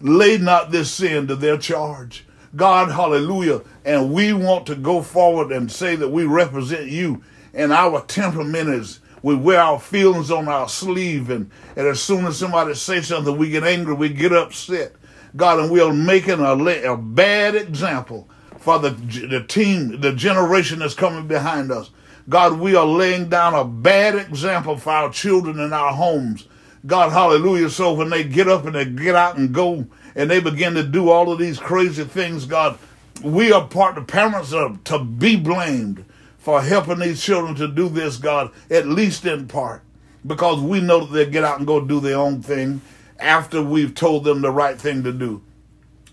lay 0.00 0.38
not 0.38 0.70
this 0.70 0.90
sin 0.90 1.26
to 1.28 1.36
their 1.36 1.56
charge. 1.56 2.26
God, 2.56 2.90
hallelujah. 2.90 3.62
And 3.84 4.12
we 4.12 4.32
want 4.32 4.66
to 4.66 4.74
go 4.74 5.02
forward 5.02 5.52
and 5.52 5.70
say 5.70 5.96
that 5.96 6.08
we 6.08 6.24
represent 6.24 6.88
you. 6.88 7.22
And 7.54 7.72
our 7.72 8.02
temperament 8.02 8.68
is 8.68 9.00
we 9.22 9.34
wear 9.34 9.60
our 9.60 9.78
feelings 9.78 10.30
on 10.30 10.48
our 10.48 10.68
sleeve. 10.68 11.30
And, 11.30 11.50
and 11.76 11.86
as 11.86 12.02
soon 12.02 12.26
as 12.26 12.38
somebody 12.38 12.74
says 12.74 13.08
something, 13.08 13.36
we 13.36 13.50
get 13.50 13.64
angry, 13.64 13.94
we 13.94 14.08
get 14.08 14.32
upset. 14.32 14.92
God, 15.36 15.60
and 15.60 15.70
we 15.70 15.80
are 15.80 15.92
making 15.92 16.40
a, 16.40 16.52
a 16.92 16.96
bad 16.96 17.54
example 17.54 18.28
for 18.58 18.78
the, 18.78 18.90
the 18.90 19.44
team, 19.46 20.00
the 20.00 20.12
generation 20.12 20.80
that's 20.80 20.94
coming 20.94 21.26
behind 21.26 21.70
us. 21.70 21.90
God, 22.28 22.60
we 22.60 22.74
are 22.76 22.86
laying 22.86 23.28
down 23.28 23.54
a 23.54 23.64
bad 23.64 24.14
example 24.14 24.76
for 24.76 24.90
our 24.90 25.10
children 25.10 25.58
in 25.58 25.72
our 25.72 25.92
homes. 25.92 26.46
God, 26.86 27.12
hallelujah. 27.12 27.70
So 27.70 27.92
when 27.92 28.10
they 28.10 28.24
get 28.24 28.48
up 28.48 28.64
and 28.66 28.74
they 28.74 28.84
get 28.84 29.14
out 29.14 29.36
and 29.36 29.52
go 29.52 29.86
and 30.14 30.30
they 30.30 30.40
begin 30.40 30.74
to 30.74 30.82
do 30.82 31.10
all 31.10 31.30
of 31.32 31.38
these 31.38 31.58
crazy 31.58 32.04
things, 32.04 32.46
God, 32.46 32.78
we 33.22 33.52
are 33.52 33.66
part, 33.66 33.94
the 33.94 34.02
parents 34.02 34.52
are 34.52 34.76
to 34.84 34.98
be 34.98 35.36
blamed 35.36 36.04
for 36.40 36.62
helping 36.62 36.98
these 36.98 37.22
children 37.22 37.54
to 37.56 37.68
do 37.68 37.88
this, 37.88 38.16
God, 38.16 38.50
at 38.70 38.88
least 38.88 39.24
in 39.26 39.46
part, 39.46 39.82
because 40.26 40.60
we 40.60 40.80
know 40.80 41.04
that 41.04 41.12
they 41.12 41.30
get 41.30 41.44
out 41.44 41.58
and 41.58 41.66
go 41.66 41.80
do 41.84 42.00
their 42.00 42.16
own 42.16 42.42
thing 42.42 42.80
after 43.18 43.62
we've 43.62 43.94
told 43.94 44.24
them 44.24 44.40
the 44.40 44.50
right 44.50 44.80
thing 44.80 45.04
to 45.04 45.12
do. 45.12 45.42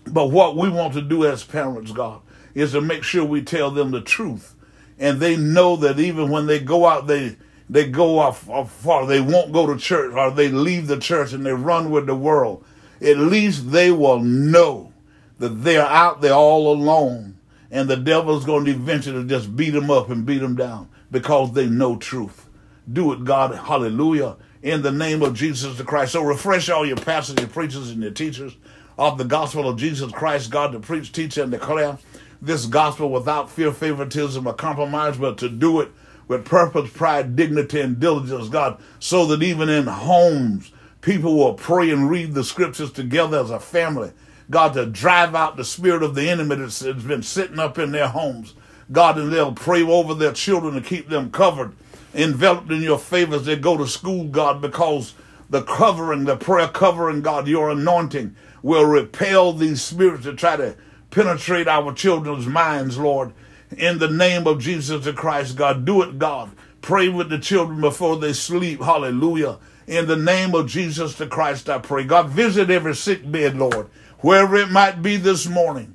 But 0.06 0.30
what 0.30 0.56
we 0.56 0.68
want 0.68 0.92
to 0.94 1.02
do 1.02 1.26
as 1.26 1.44
parents, 1.44 1.92
God, 1.92 2.20
is 2.54 2.72
to 2.72 2.80
make 2.80 3.02
sure 3.02 3.24
we 3.24 3.42
tell 3.42 3.70
them 3.70 3.90
the 3.90 4.02
truth. 4.02 4.54
And 4.98 5.18
they 5.18 5.36
know 5.36 5.76
that 5.76 5.98
even 5.98 6.28
when 6.30 6.46
they 6.46 6.60
go 6.60 6.86
out, 6.86 7.06
they 7.06 7.36
they 7.70 7.88
go 7.88 8.18
off, 8.18 8.48
far, 8.70 9.06
they 9.06 9.20
won't 9.20 9.52
go 9.52 9.66
to 9.66 9.78
church, 9.78 10.14
or 10.14 10.30
they 10.30 10.48
leave 10.48 10.86
the 10.86 10.98
church 10.98 11.32
and 11.32 11.44
they 11.44 11.52
run 11.52 11.90
with 11.90 12.06
the 12.06 12.14
world. 12.14 12.64
At 13.00 13.18
least 13.18 13.72
they 13.72 13.90
will 13.90 14.20
know 14.20 14.92
that 15.38 15.62
they're 15.62 15.86
out 15.86 16.20
there 16.20 16.32
all 16.32 16.72
alone, 16.72 17.37
and 17.70 17.88
the 17.88 17.96
devil's 17.96 18.44
going 18.44 18.64
to 18.64 18.70
eventually 18.70 19.26
just 19.26 19.54
beat 19.56 19.70
them 19.70 19.90
up 19.90 20.08
and 20.10 20.26
beat 20.26 20.38
them 20.38 20.56
down 20.56 20.88
because 21.10 21.52
they 21.52 21.66
know 21.66 21.96
truth. 21.96 22.48
Do 22.90 23.12
it, 23.12 23.24
God, 23.24 23.54
hallelujah, 23.54 24.36
in 24.62 24.82
the 24.82 24.92
name 24.92 25.22
of 25.22 25.34
Jesus 25.34 25.76
the 25.76 25.84
Christ. 25.84 26.12
So 26.12 26.22
refresh 26.22 26.68
all 26.68 26.86
your 26.86 26.96
pastors, 26.96 27.36
your 27.38 27.48
preachers, 27.48 27.90
and 27.90 28.02
your 28.02 28.12
teachers 28.12 28.56
of 28.98 29.18
the 29.18 29.24
gospel 29.24 29.68
of 29.68 29.78
Jesus 29.78 30.10
Christ, 30.10 30.50
God, 30.50 30.72
to 30.72 30.80
preach, 30.80 31.12
teach, 31.12 31.36
and 31.36 31.52
declare 31.52 31.98
this 32.40 32.66
gospel 32.66 33.10
without 33.10 33.50
fear, 33.50 33.72
favoritism, 33.72 34.46
or 34.46 34.54
compromise, 34.54 35.16
but 35.16 35.38
to 35.38 35.48
do 35.48 35.80
it 35.80 35.90
with 36.26 36.44
purpose, 36.44 36.90
pride, 36.90 37.36
dignity, 37.36 37.80
and 37.80 37.98
diligence, 38.00 38.48
God, 38.48 38.78
so 38.98 39.26
that 39.26 39.42
even 39.42 39.68
in 39.68 39.86
homes, 39.86 40.72
people 41.00 41.36
will 41.36 41.54
pray 41.54 41.90
and 41.90 42.10
read 42.10 42.34
the 42.34 42.44
scriptures 42.44 42.92
together 42.92 43.38
as 43.40 43.50
a 43.50 43.60
family. 43.60 44.12
God, 44.50 44.74
to 44.74 44.86
drive 44.86 45.34
out 45.34 45.56
the 45.56 45.64
spirit 45.64 46.02
of 46.02 46.14
the 46.14 46.28
enemy 46.28 46.56
that's 46.56 46.82
been 46.82 47.22
sitting 47.22 47.58
up 47.58 47.78
in 47.78 47.92
their 47.92 48.08
homes. 48.08 48.54
God, 48.90 49.18
and 49.18 49.32
they'll 49.32 49.52
pray 49.52 49.82
over 49.82 50.14
their 50.14 50.32
children 50.32 50.74
to 50.74 50.80
keep 50.80 51.08
them 51.08 51.30
covered, 51.30 51.74
enveloped 52.14 52.70
in 52.70 52.82
your 52.82 52.98
favor 52.98 53.36
as 53.36 53.44
they 53.44 53.56
go 53.56 53.76
to 53.76 53.86
school, 53.86 54.24
God, 54.24 54.62
because 54.62 55.14
the 55.50 55.62
covering, 55.62 56.24
the 56.24 56.36
prayer 56.36 56.68
covering, 56.68 57.20
God, 57.20 57.46
your 57.46 57.70
anointing 57.70 58.34
will 58.62 58.86
repel 58.86 59.52
these 59.52 59.82
spirits 59.82 60.24
to 60.24 60.34
try 60.34 60.56
to 60.56 60.76
penetrate 61.10 61.68
our 61.68 61.92
children's 61.92 62.46
minds, 62.46 62.98
Lord. 62.98 63.32
In 63.76 63.98
the 63.98 64.08
name 64.08 64.46
of 64.46 64.60
Jesus 64.60 65.04
the 65.04 65.12
Christ, 65.12 65.56
God, 65.56 65.84
do 65.84 66.02
it, 66.02 66.18
God. 66.18 66.50
Pray 66.80 67.08
with 67.08 67.28
the 67.28 67.38
children 67.38 67.80
before 67.80 68.16
they 68.16 68.32
sleep. 68.32 68.80
Hallelujah. 68.80 69.58
In 69.86 70.06
the 70.06 70.16
name 70.16 70.54
of 70.54 70.68
Jesus 70.68 71.14
the 71.14 71.26
Christ, 71.26 71.68
I 71.68 71.78
pray. 71.78 72.04
God, 72.04 72.28
visit 72.30 72.70
every 72.70 72.94
sick 72.94 73.30
bed, 73.30 73.56
Lord, 73.56 73.88
wherever 74.20 74.56
it 74.56 74.70
might 74.70 75.02
be 75.02 75.16
this 75.16 75.46
morning, 75.46 75.94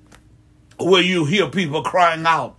where 0.77 1.01
you 1.01 1.25
hear 1.25 1.49
people 1.49 1.83
crying 1.83 2.25
out. 2.25 2.57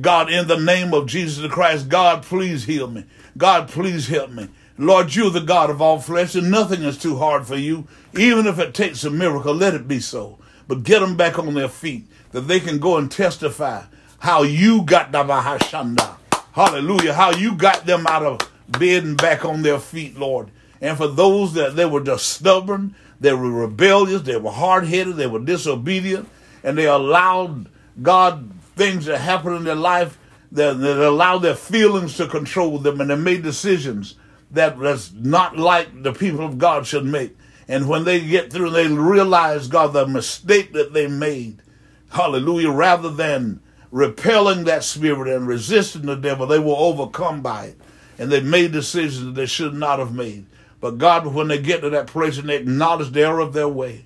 God, 0.00 0.30
in 0.30 0.46
the 0.46 0.58
name 0.58 0.94
of 0.94 1.06
Jesus 1.06 1.50
Christ, 1.50 1.88
God, 1.88 2.22
please 2.22 2.64
heal 2.64 2.88
me. 2.88 3.04
God, 3.36 3.68
please 3.68 4.08
help 4.08 4.30
me. 4.30 4.48
Lord, 4.78 5.14
you're 5.14 5.30
the 5.30 5.40
God 5.40 5.70
of 5.70 5.82
all 5.82 5.98
flesh, 5.98 6.34
and 6.34 6.50
nothing 6.50 6.82
is 6.82 6.96
too 6.96 7.16
hard 7.18 7.46
for 7.46 7.56
you. 7.56 7.86
Even 8.14 8.46
if 8.46 8.58
it 8.58 8.74
takes 8.74 9.04
a 9.04 9.10
miracle, 9.10 9.54
let 9.54 9.74
it 9.74 9.86
be 9.86 10.00
so 10.00 10.38
but 10.72 10.84
get 10.84 11.00
them 11.00 11.16
back 11.16 11.38
on 11.38 11.52
their 11.54 11.68
feet 11.68 12.06
that 12.30 12.42
they 12.42 12.60
can 12.60 12.78
go 12.78 12.96
and 12.96 13.10
testify 13.10 13.82
how 14.18 14.42
you 14.42 14.82
got 14.82 15.12
the 15.12 15.18
Bahashanda. 15.18 16.16
Hallelujah. 16.52 17.12
How 17.12 17.32
you 17.32 17.54
got 17.54 17.84
them 17.84 18.06
out 18.06 18.22
of 18.22 18.38
bed 18.68 19.04
and 19.04 19.16
back 19.16 19.44
on 19.44 19.62
their 19.62 19.78
feet, 19.78 20.18
Lord. 20.18 20.50
And 20.80 20.96
for 20.96 21.08
those 21.08 21.54
that 21.54 21.76
they 21.76 21.84
were 21.84 22.00
just 22.00 22.26
stubborn, 22.26 22.94
they 23.22 23.32
were 23.32 23.50
rebellious, 23.50 24.22
they 24.22 24.36
were 24.36 24.50
hard 24.50 24.86
headed, 24.86 25.16
they 25.16 25.26
were 25.26 25.38
disobedient, 25.38 26.28
and 26.62 26.76
they 26.76 26.86
allowed 26.86 27.68
God 28.02 28.50
things 28.76 29.06
to 29.06 29.16
happen 29.16 29.54
in 29.54 29.64
their 29.64 29.74
life 29.74 30.18
that, 30.50 30.78
that 30.80 30.98
allowed 30.98 31.38
their 31.38 31.54
feelings 31.54 32.16
to 32.16 32.26
control 32.26 32.78
them, 32.78 33.00
and 33.00 33.10
they 33.10 33.16
made 33.16 33.42
decisions 33.42 34.16
that 34.50 34.76
was 34.76 35.12
not 35.14 35.56
like 35.56 36.02
the 36.02 36.12
people 36.12 36.44
of 36.44 36.58
God 36.58 36.86
should 36.86 37.04
make. 37.04 37.36
And 37.68 37.88
when 37.88 38.04
they 38.04 38.20
get 38.20 38.52
through, 38.52 38.70
they 38.70 38.88
realize, 38.88 39.68
God, 39.68 39.92
the 39.92 40.06
mistake 40.06 40.72
that 40.72 40.92
they 40.92 41.06
made. 41.06 41.62
Hallelujah. 42.10 42.70
Rather 42.70 43.08
than 43.08 43.60
repelling 43.90 44.64
that 44.64 44.84
spirit 44.84 45.34
and 45.34 45.46
resisting 45.46 46.02
the 46.02 46.16
devil, 46.16 46.46
they 46.46 46.58
were 46.58 46.74
overcome 46.76 47.40
by 47.40 47.66
it. 47.66 47.80
And 48.18 48.30
they 48.30 48.40
made 48.40 48.72
decisions 48.72 49.24
that 49.24 49.34
they 49.34 49.46
should 49.46 49.74
not 49.74 50.00
have 50.00 50.12
made. 50.12 50.44
But 50.82 50.98
God, 50.98 51.28
when 51.28 51.46
they 51.46 51.60
get 51.62 51.82
to 51.82 51.90
that 51.90 52.08
place 52.08 52.38
and 52.38 52.48
they 52.48 52.56
acknowledge 52.56 53.12
the 53.12 53.20
error 53.20 53.38
of 53.38 53.52
their 53.52 53.68
way, 53.68 54.04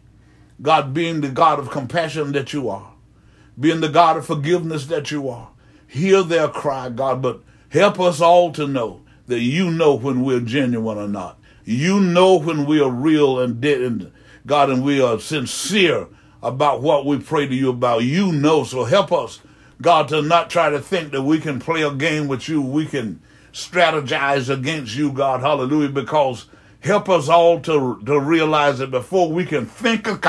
God 0.60 0.92
being 0.92 1.22
the 1.22 1.30
God 1.30 1.58
of 1.58 1.70
compassion 1.70 2.32
that 2.32 2.52
you 2.52 2.68
are, 2.68 2.92
being 3.58 3.80
the 3.80 3.88
God 3.88 4.18
of 4.18 4.26
forgiveness 4.26 4.84
that 4.88 5.10
you 5.10 5.26
are, 5.30 5.48
hear 5.86 6.22
their 6.22 6.48
cry, 6.48 6.90
God, 6.90 7.22
but 7.22 7.40
help 7.70 7.98
us 7.98 8.20
all 8.20 8.52
to 8.52 8.66
know 8.66 9.00
that 9.26 9.40
you 9.40 9.70
know 9.70 9.94
when 9.94 10.22
we're 10.22 10.40
genuine 10.40 10.98
or 10.98 11.08
not. 11.08 11.38
You 11.64 11.98
know 11.98 12.38
when 12.38 12.66
we 12.66 12.78
are 12.82 12.90
real 12.90 13.40
and 13.40 13.58
dead 13.58 13.80
and 13.80 14.12
God 14.44 14.68
and 14.68 14.84
we 14.84 15.00
are 15.00 15.18
sincere 15.18 16.08
about 16.42 16.82
what 16.82 17.06
we 17.06 17.18
pray 17.18 17.46
to 17.46 17.54
you 17.54 17.70
about. 17.70 18.04
You 18.04 18.32
know, 18.32 18.64
so 18.64 18.84
help 18.84 19.12
us, 19.12 19.40
God, 19.80 20.08
to 20.08 20.20
not 20.20 20.50
try 20.50 20.68
to 20.68 20.80
think 20.80 21.12
that 21.12 21.22
we 21.22 21.40
can 21.40 21.58
play 21.58 21.80
a 21.80 21.94
game 21.94 22.28
with 22.28 22.50
you. 22.50 22.60
We 22.60 22.84
can 22.84 23.22
strategize 23.54 24.50
against 24.50 24.94
you, 24.94 25.10
God. 25.10 25.40
Hallelujah. 25.40 25.88
Because 25.88 26.44
help 26.80 27.08
us 27.08 27.28
all 27.28 27.60
to, 27.60 28.00
to 28.04 28.20
realize 28.20 28.78
that 28.78 28.90
before 28.90 29.30
we 29.30 29.44
can 29.44 29.66
think 29.66 30.06
of 30.06 30.22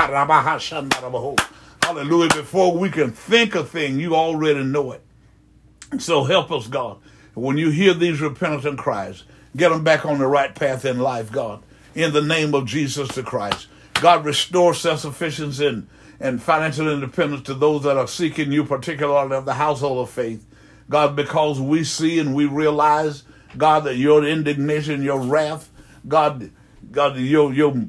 Hallelujah. 1.81 2.29
Before 2.29 2.77
we 2.77 2.89
can 2.89 3.11
think 3.11 3.55
a 3.55 3.63
thing, 3.63 3.99
you 3.99 4.15
already 4.15 4.63
know 4.63 4.91
it. 4.91 5.01
So 5.99 6.23
help 6.25 6.51
us, 6.51 6.67
God. 6.67 6.97
When 7.33 7.57
you 7.57 7.69
hear 7.69 7.93
these 7.93 8.19
repentant 8.19 8.77
cries, 8.79 9.23
Get 9.57 9.69
them 9.69 9.83
back 9.83 10.05
on 10.05 10.19
the 10.19 10.27
right 10.27 10.53
path 10.53 10.85
in 10.85 10.99
life, 10.99 11.31
God. 11.31 11.63
In 11.95 12.13
the 12.13 12.21
name 12.21 12.53
of 12.53 12.67
Jesus 12.67 13.09
the 13.15 13.23
Christ. 13.23 13.67
God, 13.95 14.23
restore 14.23 14.75
self 14.75 14.99
sufficiency 14.99 15.65
and, 15.65 15.87
and 16.19 16.41
financial 16.41 16.91
independence 16.91 17.41
to 17.43 17.55
those 17.55 17.81
that 17.83 17.97
are 17.97 18.07
seeking 18.07 18.51
you, 18.51 18.63
particularly 18.63 19.35
of 19.35 19.45
the 19.45 19.55
household 19.55 20.07
of 20.07 20.13
faith. 20.13 20.45
God, 20.89 21.15
because 21.15 21.59
we 21.59 21.83
see 21.83 22.19
and 22.19 22.35
we 22.35 22.45
realize, 22.45 23.23
God, 23.57 23.85
that 23.85 23.95
your 23.95 24.23
indignation, 24.23 25.01
your 25.01 25.19
wrath, 25.19 25.71
God, 26.07 26.51
God, 26.91 27.17
your 27.17 27.53
your 27.53 27.85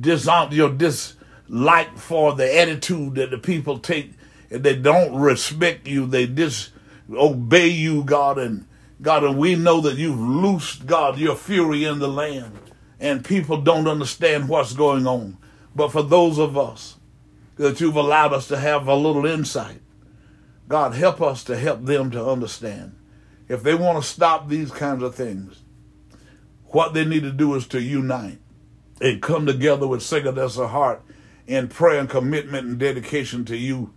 dis- 0.00 0.28
your 0.50 0.70
dislike 0.70 1.96
for 1.96 2.34
the 2.34 2.58
attitude 2.58 3.16
that 3.16 3.30
the 3.30 3.38
people 3.38 3.78
take, 3.78 4.12
and 4.50 4.62
they 4.62 4.76
don't 4.76 5.14
respect 5.14 5.86
you, 5.86 6.06
they 6.06 6.26
disobey 6.26 7.68
you, 7.68 8.04
God, 8.04 8.38
and 8.38 8.66
God, 9.02 9.24
and 9.24 9.36
we 9.36 9.54
know 9.54 9.80
that 9.80 9.96
you've 9.96 10.18
loosed, 10.18 10.86
God, 10.86 11.18
your 11.18 11.36
fury 11.36 11.84
in 11.84 11.98
the 11.98 12.08
land, 12.08 12.58
and 13.00 13.24
people 13.24 13.60
don't 13.60 13.88
understand 13.88 14.48
what's 14.48 14.72
going 14.72 15.06
on. 15.06 15.36
But 15.74 15.92
for 15.92 16.02
those 16.02 16.38
of 16.38 16.56
us 16.56 16.96
that 17.56 17.80
you've 17.80 17.96
allowed 17.96 18.32
us 18.32 18.48
to 18.48 18.56
have 18.56 18.86
a 18.86 18.94
little 18.94 19.26
insight, 19.26 19.80
God, 20.68 20.94
help 20.94 21.20
us 21.20 21.44
to 21.44 21.56
help 21.58 21.84
them 21.84 22.10
to 22.12 22.24
understand. 22.24 22.96
If 23.48 23.62
they 23.62 23.74
want 23.74 24.02
to 24.02 24.08
stop 24.08 24.48
these 24.48 24.70
kinds 24.70 25.02
of 25.02 25.14
things, 25.14 25.63
what 26.74 26.94
they 26.94 27.04
need 27.04 27.22
to 27.22 27.32
do 27.32 27.54
is 27.54 27.66
to 27.68 27.80
unite 27.80 28.38
and 29.00 29.22
come 29.22 29.46
together 29.46 29.86
with 29.86 30.02
singleness 30.02 30.58
of 30.58 30.70
heart 30.70 31.02
in 31.46 31.68
prayer 31.68 32.00
and 32.00 32.08
commitment 32.08 32.66
and 32.66 32.78
dedication 32.78 33.44
to 33.44 33.56
you, 33.56 33.92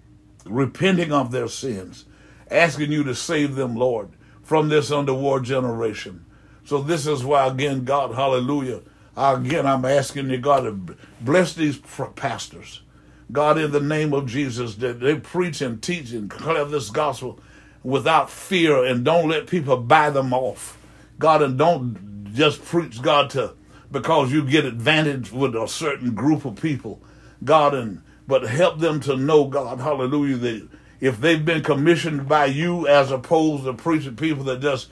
repenting 0.46 1.12
of 1.12 1.32
their 1.32 1.48
sins, 1.48 2.06
asking 2.52 2.92
you 2.92 3.04
to 3.04 3.16
save 3.16 3.56
them, 3.56 3.76
Lord 3.76 4.10
from 4.48 4.70
this 4.70 4.92
underworld 4.92 5.44
generation. 5.44 6.26
So 6.64 6.82
this 6.82 7.06
is 7.06 7.22
why, 7.26 7.48
again, 7.48 7.84
God, 7.84 8.16
hallelujah. 8.16 8.80
Again, 9.18 9.68
I'm 9.68 9.84
asking 9.84 10.30
you, 10.30 10.38
God, 10.38 10.62
to 10.62 10.96
bless 11.20 11.54
these 11.54 11.78
pastors. 12.16 12.82
God, 13.30 13.58
in 13.58 13.72
the 13.72 13.82
name 13.82 14.14
of 14.14 14.26
Jesus, 14.26 14.76
that 14.76 15.02
they 15.02 15.16
preach 15.16 15.60
and 15.60 15.84
teach 15.84 16.14
and 16.14 16.30
declare 16.30 16.64
this 16.64 16.90
gospel 16.90 17.42
without 17.84 18.30
fear 18.30 18.86
and 18.86 19.04
don't 19.04 19.28
let 19.28 19.48
people 19.48 19.76
buy 19.76 20.12
them 20.12 20.32
off. 20.32 20.78
God, 21.20 21.42
and 21.42 21.58
don't 21.58 22.17
just 22.34 22.64
preach, 22.64 23.02
God, 23.02 23.30
to 23.32 23.56
because 23.92 24.32
you 24.32 24.44
get 24.44 24.66
advantage 24.66 25.32
with 25.32 25.56
a 25.56 25.68
certain 25.68 26.14
group 26.14 26.46
of 26.46 26.62
people, 26.62 27.02
God, 27.44 27.74
and 27.74 28.02
but 28.28 28.44
help 28.44 28.80
them 28.80 29.00
to 29.02 29.16
know, 29.16 29.46
God, 29.46 29.80
hallelujah, 29.80 30.36
that 30.38 30.70
if 31.00 31.22
they've 31.22 31.44
been 31.44 31.64
commissioned 31.64 32.28
by 32.28 32.46
you 32.46 32.88
as 32.88 33.10
opposed 33.10 33.64
to 33.64 33.74
preaching 33.74 34.18
people 34.18 34.44
that 34.46 34.60
just 34.60 34.90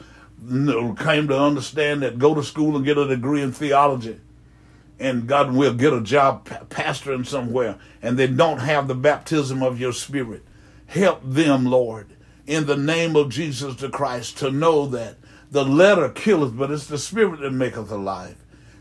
came 0.48 1.28
to 1.28 1.38
understand 1.38 2.02
that 2.02 2.20
go 2.20 2.34
to 2.34 2.44
school 2.44 2.76
and 2.76 2.86
get 2.86 2.98
a 2.98 3.08
degree 3.08 3.42
in 3.42 3.52
theology 3.52 4.20
and 5.00 5.28
God 5.28 5.54
will 5.54 5.74
get 5.74 5.94
a 5.94 6.02
job 6.02 6.48
pastoring 6.70 7.26
somewhere 7.26 7.78
and 8.02 8.18
they 8.18 8.28
don't 8.28 8.60
have 8.60 8.88
the 8.88 8.96
baptism 8.96 9.62
of 9.62 9.80
your 9.80 9.92
spirit. 9.92 10.44
Help 10.88 11.22
them, 11.24 11.66
Lord, 11.66 12.14
in 12.46 12.66
the 12.68 12.78
name 12.78 13.16
of 13.16 13.30
Jesus 13.30 13.76
the 13.76 13.90
Christ, 13.90 14.38
to 14.38 14.52
know 14.52 14.86
that 14.88 15.18
the 15.52 15.64
letter 15.64 16.10
killeth, 16.10 16.58
but 16.58 16.72
it's 16.72 16.88
the 16.88 16.98
spirit 16.98 17.40
that 17.42 17.52
maketh 17.52 17.92
alive. 17.92 18.36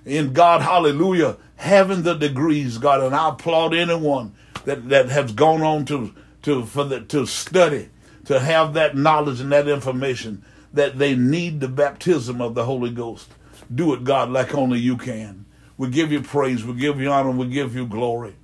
In 0.05 0.33
God, 0.33 0.61
hallelujah, 0.61 1.37
having 1.57 2.03
the 2.03 2.15
degrees, 2.15 2.79
God, 2.79 3.01
and 3.01 3.15
I 3.15 3.31
applaud 3.31 3.75
anyone 3.75 4.35
that, 4.65 4.89
that 4.89 5.09
has 5.09 5.33
gone 5.33 5.63
on 5.63 5.85
to 5.87 6.15
to 6.45 6.65
for 6.67 6.85
the, 6.85 7.01
to 7.01 7.27
study, 7.27 7.89
to 8.27 8.39
have 8.39 8.75
that 8.75 8.97
knowledge 8.97 9.41
and 9.41 9.51
that 9.51 9.67
information 9.67 10.45
that 10.73 10.99
they 10.99 11.17
need 11.17 11.61
the 11.61 11.69
baptism 11.69 12.41
of 12.41 12.55
the 12.55 12.65
Holy 12.65 12.91
Ghost. 12.91 13.29
Do 13.75 13.95
it, 13.95 14.05
God, 14.05 14.31
like 14.31 14.55
only 14.55 14.79
you 14.79 14.97
can. 14.97 15.47
We 15.77 15.89
give 15.89 16.13
you 16.13 16.21
praise, 16.21 16.65
we 16.65 16.75
give 16.75 17.01
you 17.01 17.11
honor, 17.11 17.31
we 17.31 17.49
give 17.49 17.75
you 17.75 17.87
glory. 17.87 18.35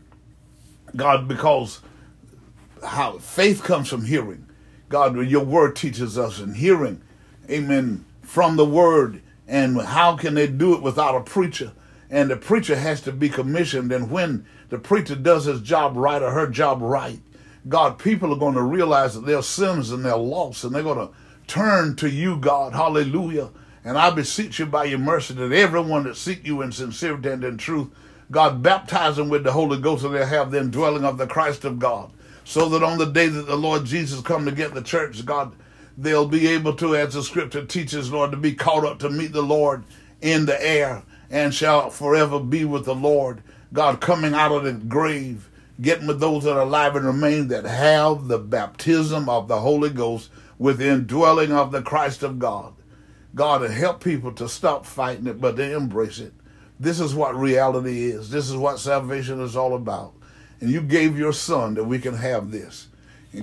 God, 0.97 1.29
because 1.29 1.81
how 2.85 3.19
faith 3.19 3.63
comes 3.63 3.89
from 3.89 4.05
hearing. 4.05 4.47
God, 4.89 5.17
your 5.29 5.45
word 5.45 5.77
teaches 5.77 6.19
us 6.19 6.41
in 6.41 6.55
hearing, 6.55 7.03
amen, 7.49 8.05
from 8.31 8.55
the 8.55 8.65
word. 8.65 9.21
And 9.49 9.81
how 9.81 10.17
can 10.17 10.35
they 10.35 10.47
do 10.47 10.75
it 10.75 10.83
without 10.83 11.17
a 11.17 11.21
preacher? 11.21 11.73
And 12.09 12.31
the 12.31 12.37
preacher 12.37 12.77
has 12.77 13.01
to 13.03 13.13
be 13.13 13.29
commissioned. 13.29 13.91
And 13.91 14.09
when 14.09 14.47
the 14.69 14.79
preacher 14.79 15.17
does 15.17 15.47
his 15.47 15.61
job 15.61 15.97
right 15.97 16.23
or 16.23 16.31
her 16.31 16.47
job 16.47 16.81
right, 16.81 17.19
God, 17.69 17.99
people 17.99 18.33
are 18.33 18.39
going 18.39 18.55
to 18.55 18.63
realize 18.63 19.15
that 19.15 19.27
they're 19.27 19.43
sinners 19.43 19.91
and 19.91 20.05
they're 20.05 20.17
lost, 20.17 20.63
and 20.63 20.73
they're 20.73 20.85
going 20.85 21.09
to 21.09 21.13
turn 21.49 21.97
to 21.97 22.09
you, 22.09 22.37
God. 22.37 22.73
Hallelujah. 22.73 23.51
And 23.85 23.99
I 23.99 24.11
beseech 24.11 24.61
you 24.61 24.67
by 24.67 24.85
your 24.85 25.01
mercy 25.01 25.35
that 25.35 25.53
everyone 25.53 26.05
that 26.05 26.17
seek 26.17 26.47
you 26.47 26.63
in 26.63 26.71
sincerity 26.71 27.31
and 27.31 27.43
in 27.43 27.59
truth, 27.59 27.89
God, 28.31 28.63
baptize 28.63 29.17
them 29.17 29.29
with 29.29 29.43
the 29.43 29.51
Holy 29.51 29.81
Ghost, 29.81 30.05
and 30.05 30.15
they'll 30.15 30.25
have 30.25 30.53
the 30.53 30.61
indwelling 30.61 31.05
of 31.05 31.19
the 31.19 31.27
Christ 31.27 31.65
of 31.65 31.81
God. 31.81 32.13
So 32.45 32.69
that 32.69 32.85
on 32.85 32.99
the 32.99 33.07
day 33.07 33.27
that 33.27 33.47
the 33.47 33.57
Lord 33.57 33.85
Jesus 33.85 34.21
come 34.21 34.45
to 34.45 34.53
get 34.53 34.73
the 34.73 34.83
church, 34.83 35.27
God, 35.27 35.53
they'll 36.03 36.27
be 36.27 36.49
able 36.49 36.75
to, 36.75 36.97
as 36.97 37.15
the 37.15 37.23
scripture 37.23 37.65
teaches, 37.65 38.11
Lord, 38.11 38.31
to 38.31 38.37
be 38.37 38.55
caught 38.55 38.85
up 38.85 38.99
to 39.01 39.11
meet 39.11 39.33
the 39.33 39.43
Lord 39.43 39.85
in 40.21 40.47
the 40.47 40.67
air 40.67 41.03
and 41.31 41.55
shall 41.55 41.91
forever 41.91 42.41
be 42.41 42.65
with 42.65 42.85
the 42.85 42.95
Lord. 42.95 43.43
God, 43.73 44.01
coming 44.01 44.35
out 44.35 44.53
of 44.53 44.65
the 44.65 44.73
grave 44.73 45.51
getting 45.81 46.07
with 46.07 46.21
those 46.21 46.45
that 46.45 46.57
are 46.57 46.63
alive 46.63 46.97
and 46.97 47.07
remain 47.07 47.49
that 47.49 47.65
have 47.65 48.29
the 48.29 48.39
baptism 48.39 49.29
of 49.29 49.49
the 49.49 49.61
Holy 49.61 49.91
Ghost 49.91 50.31
with 50.59 50.81
indwelling 50.81 51.53
of 51.53 51.73
the 51.73 51.83
Christ 51.83 52.23
of 52.23 52.39
God. 52.39 52.75
God, 53.35 53.59
to 53.59 53.71
help 53.71 54.03
people 54.03 54.33
to 54.33 54.49
stop 54.49 54.85
fighting 54.85 55.27
it, 55.27 55.41
but 55.41 55.57
to 55.57 55.77
embrace 55.77 56.19
it. 56.19 56.35
This 56.79 57.01
is 57.01 57.15
what 57.15 57.37
reality 57.37 58.11
is. 58.11 58.31
This 58.31 58.51
is 58.51 58.57
what 58.57 58.79
salvation 58.79 59.41
is 59.41 59.57
all 59.57 59.75
about. 59.75 60.13
And 60.61 60.71
you 60.71 60.83
gave 60.83 61.19
your 61.19 61.33
son 61.33 61.75
that 61.75 61.85
we 61.85 61.99
can 61.99 62.15
have 62.17 62.51
this. 62.51 62.89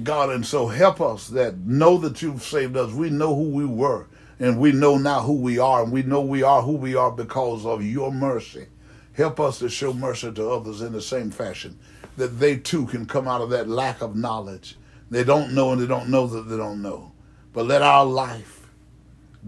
God, 0.03 0.29
and 0.31 0.45
so 0.45 0.67
help 0.67 0.99
us 0.99 1.29
that 1.29 1.57
know 1.59 1.97
that 1.99 2.21
you've 2.21 2.43
saved 2.43 2.75
us. 2.75 2.91
We 2.91 3.09
know 3.09 3.35
who 3.35 3.49
we 3.49 3.65
were, 3.65 4.07
and 4.39 4.59
we 4.59 4.73
know 4.73 4.97
now 4.97 5.21
who 5.21 5.33
we 5.33 5.59
are, 5.59 5.83
and 5.83 5.91
we 5.91 6.03
know 6.03 6.21
we 6.21 6.43
are 6.43 6.61
who 6.61 6.73
we 6.73 6.95
are 6.95 7.11
because 7.11 7.65
of 7.65 7.83
your 7.83 8.11
mercy. 8.11 8.67
Help 9.13 9.39
us 9.39 9.59
to 9.59 9.69
show 9.69 9.93
mercy 9.93 10.31
to 10.31 10.49
others 10.49 10.81
in 10.81 10.91
the 10.91 11.01
same 11.01 11.31
fashion 11.31 11.79
that 12.17 12.39
they 12.39 12.57
too 12.57 12.85
can 12.87 13.05
come 13.05 13.27
out 13.27 13.41
of 13.41 13.49
that 13.51 13.69
lack 13.69 14.01
of 14.01 14.15
knowledge. 14.15 14.77
They 15.09 15.23
don't 15.23 15.53
know 15.53 15.71
and 15.71 15.81
they 15.81 15.87
don't 15.87 16.09
know 16.09 16.27
that 16.27 16.43
they 16.43 16.57
don't 16.57 16.81
know. 16.81 17.13
But 17.53 17.65
let 17.67 17.81
our 17.81 18.05
life 18.05 18.67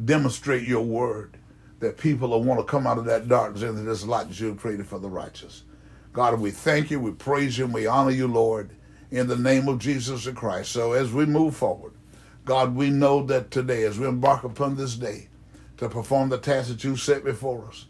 demonstrate 0.05 0.67
your 0.67 0.83
word 0.83 1.37
that 1.79 1.97
people 1.97 2.29
will 2.29 2.43
want 2.43 2.59
to 2.59 2.65
come 2.65 2.87
out 2.87 2.97
of 2.97 3.05
that 3.05 3.27
darkness 3.27 3.63
into 3.63 3.81
this 3.81 4.05
light 4.05 4.29
that 4.29 4.39
you 4.39 4.47
have 4.47 4.57
created 4.57 4.87
for 4.87 4.99
the 4.99 5.09
righteous. 5.09 5.63
God, 6.13 6.39
we 6.39 6.51
thank 6.51 6.91
you, 6.91 6.99
we 6.99 7.11
praise 7.11 7.57
you, 7.57 7.65
and 7.65 7.73
we 7.73 7.87
honor 7.87 8.11
you, 8.11 8.27
Lord, 8.27 8.71
in 9.11 9.27
the 9.27 9.37
name 9.37 9.67
of 9.67 9.79
Jesus 9.79 10.27
Christ. 10.29 10.71
So 10.71 10.93
as 10.93 11.11
we 11.11 11.25
move 11.25 11.55
forward, 11.55 11.93
God, 12.45 12.75
we 12.75 12.89
know 12.89 13.23
that 13.23 13.51
today, 13.51 13.83
as 13.83 13.99
we 13.99 14.07
embark 14.07 14.43
upon 14.43 14.75
this 14.75 14.95
day 14.95 15.27
to 15.77 15.89
perform 15.89 16.29
the 16.29 16.37
task 16.37 16.69
that 16.69 16.83
you 16.83 16.95
set 16.95 17.23
before 17.23 17.67
us, 17.67 17.85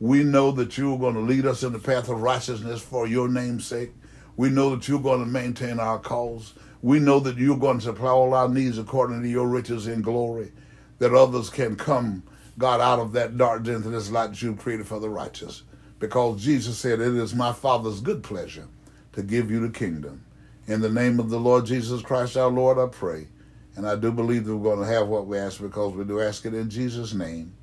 we 0.00 0.24
know 0.24 0.50
that 0.52 0.76
you 0.76 0.94
are 0.94 0.98
going 0.98 1.14
to 1.14 1.20
lead 1.20 1.46
us 1.46 1.62
in 1.62 1.72
the 1.72 1.78
path 1.78 2.08
of 2.08 2.22
righteousness 2.22 2.80
for 2.80 3.06
your 3.06 3.28
name's 3.28 3.66
sake. 3.66 3.92
We 4.36 4.50
know 4.50 4.74
that 4.74 4.88
you're 4.88 5.00
going 5.00 5.20
to 5.20 5.30
maintain 5.30 5.78
our 5.78 5.98
cause. 5.98 6.54
We 6.80 6.98
know 6.98 7.20
that 7.20 7.36
you're 7.36 7.56
going 7.56 7.78
to 7.78 7.84
supply 7.84 8.10
all 8.10 8.34
our 8.34 8.48
needs 8.48 8.78
according 8.78 9.22
to 9.22 9.28
your 9.28 9.46
riches 9.46 9.86
in 9.86 10.02
glory, 10.02 10.52
that 10.98 11.14
others 11.14 11.50
can 11.50 11.76
come, 11.76 12.24
God, 12.58 12.80
out 12.80 12.98
of 12.98 13.12
that 13.12 13.36
darkness 13.36 13.76
into 13.76 13.90
this 13.90 14.10
light 14.10 14.30
that 14.30 14.42
you've 14.42 14.58
created 14.58 14.86
for 14.86 14.98
the 14.98 15.08
righteous. 15.08 15.62
Because 16.00 16.42
Jesus 16.42 16.78
said, 16.78 17.00
It 17.00 17.14
is 17.14 17.34
my 17.34 17.52
Father's 17.52 18.00
good 18.00 18.24
pleasure 18.24 18.66
to 19.12 19.22
give 19.22 19.50
you 19.50 19.60
the 19.60 19.72
kingdom. 19.72 20.24
In 20.66 20.80
the 20.80 20.90
name 20.90 21.18
of 21.18 21.28
the 21.28 21.40
Lord 21.40 21.66
Jesus 21.66 22.02
Christ, 22.02 22.36
our 22.36 22.50
Lord, 22.50 22.78
I 22.78 22.86
pray. 22.86 23.26
And 23.74 23.86
I 23.86 23.96
do 23.96 24.12
believe 24.12 24.44
that 24.44 24.56
we're 24.56 24.74
going 24.74 24.86
to 24.86 24.94
have 24.94 25.08
what 25.08 25.26
we 25.26 25.36
ask 25.38 25.60
because 25.60 25.94
we 25.94 26.04
do 26.04 26.20
ask 26.20 26.44
it 26.44 26.54
in 26.54 26.70
Jesus' 26.70 27.14
name. 27.14 27.54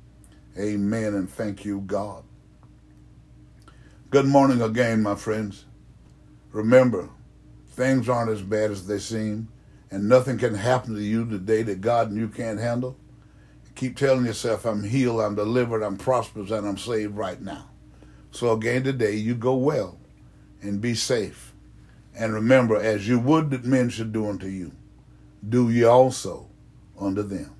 Amen. 0.58 1.14
And 1.14 1.30
thank 1.30 1.64
you, 1.64 1.80
God. 1.80 2.24
Good 4.10 4.26
morning 4.26 4.60
again, 4.60 5.02
my 5.02 5.14
friends. 5.14 5.64
Remember, 6.52 7.08
things 7.70 8.08
aren't 8.08 8.30
as 8.30 8.42
bad 8.42 8.70
as 8.70 8.86
they 8.86 8.98
seem, 8.98 9.48
and 9.90 10.08
nothing 10.08 10.36
can 10.36 10.54
happen 10.54 10.94
to 10.94 11.00
you 11.02 11.24
today 11.24 11.62
that 11.62 11.80
God 11.80 12.10
and 12.10 12.18
you 12.18 12.28
can't 12.28 12.58
handle. 12.58 12.96
Keep 13.76 13.96
telling 13.96 14.26
yourself, 14.26 14.66
I'm 14.66 14.82
healed, 14.82 15.20
I'm 15.20 15.36
delivered, 15.36 15.82
I'm 15.82 15.96
prosperous, 15.96 16.50
and 16.50 16.66
I'm 16.66 16.76
saved 16.76 17.16
right 17.16 17.40
now. 17.40 17.70
So 18.32 18.52
again 18.52 18.82
today, 18.82 19.14
you 19.14 19.34
go 19.34 19.54
well 19.54 19.96
and 20.60 20.80
be 20.80 20.94
safe. 20.94 21.49
And 22.14 22.34
remember, 22.34 22.76
as 22.76 23.08
you 23.08 23.18
would 23.18 23.50
that 23.50 23.64
men 23.64 23.88
should 23.88 24.12
do 24.12 24.28
unto 24.28 24.46
you, 24.46 24.72
do 25.46 25.70
ye 25.70 25.84
also 25.84 26.48
unto 26.98 27.22
them. 27.22 27.54